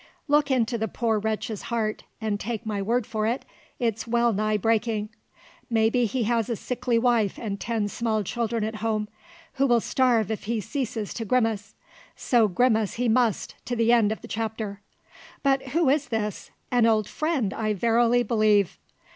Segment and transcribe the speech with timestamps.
[0.27, 3.45] Look into the poor wretch's heart, and, take my word for it,
[3.77, 5.09] it's well nigh breaking.
[5.69, 9.09] Maybe he has a sickly wife and ten small children at home,
[9.61, 11.75] who will starve if he ceases to grimace:
[12.15, 14.81] so grimace he must to the end of the chapter.
[15.43, 16.49] But who is this?
[16.71, 18.79] An old friend, I verily believe!"